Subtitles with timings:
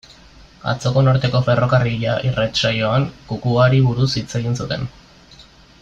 [0.69, 4.91] Atzoko Norteko Ferrokarrila irratsaioan, kukuari buruz hitz egin zuten.